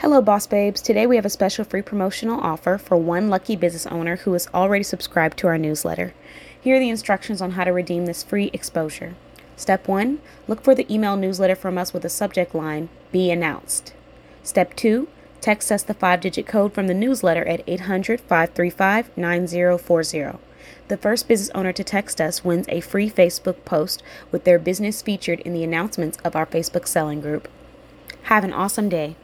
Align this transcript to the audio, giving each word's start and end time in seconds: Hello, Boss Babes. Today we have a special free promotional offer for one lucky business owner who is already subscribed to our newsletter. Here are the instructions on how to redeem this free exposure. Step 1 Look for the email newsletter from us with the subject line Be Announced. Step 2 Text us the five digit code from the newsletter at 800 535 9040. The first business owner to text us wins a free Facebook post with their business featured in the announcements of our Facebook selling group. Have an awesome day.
Hello, 0.00 0.20
Boss 0.20 0.46
Babes. 0.46 0.82
Today 0.82 1.06
we 1.06 1.16
have 1.16 1.24
a 1.24 1.30
special 1.30 1.64
free 1.64 1.80
promotional 1.80 2.38
offer 2.38 2.76
for 2.76 2.98
one 2.98 3.30
lucky 3.30 3.56
business 3.56 3.86
owner 3.86 4.16
who 4.16 4.34
is 4.34 4.46
already 4.52 4.84
subscribed 4.84 5.38
to 5.38 5.46
our 5.46 5.56
newsletter. 5.56 6.12
Here 6.60 6.76
are 6.76 6.78
the 6.78 6.90
instructions 6.90 7.40
on 7.40 7.52
how 7.52 7.64
to 7.64 7.72
redeem 7.72 8.04
this 8.04 8.22
free 8.22 8.50
exposure. 8.52 9.14
Step 9.56 9.88
1 9.88 10.20
Look 10.46 10.60
for 10.60 10.74
the 10.74 10.86
email 10.92 11.16
newsletter 11.16 11.56
from 11.56 11.78
us 11.78 11.94
with 11.94 12.02
the 12.02 12.10
subject 12.10 12.54
line 12.54 12.90
Be 13.10 13.30
Announced. 13.30 13.94
Step 14.42 14.76
2 14.76 15.08
Text 15.40 15.72
us 15.72 15.82
the 15.82 15.94
five 15.94 16.20
digit 16.20 16.46
code 16.46 16.74
from 16.74 16.88
the 16.88 16.94
newsletter 16.94 17.46
at 17.46 17.64
800 17.66 18.20
535 18.20 19.16
9040. 19.16 20.38
The 20.88 20.96
first 20.98 21.26
business 21.26 21.50
owner 21.54 21.72
to 21.72 21.82
text 21.82 22.20
us 22.20 22.44
wins 22.44 22.66
a 22.68 22.82
free 22.82 23.08
Facebook 23.08 23.64
post 23.64 24.02
with 24.30 24.44
their 24.44 24.58
business 24.58 25.00
featured 25.00 25.40
in 25.40 25.54
the 25.54 25.64
announcements 25.64 26.18
of 26.22 26.36
our 26.36 26.44
Facebook 26.44 26.86
selling 26.86 27.22
group. 27.22 27.48
Have 28.24 28.44
an 28.44 28.52
awesome 28.52 28.90
day. 28.90 29.16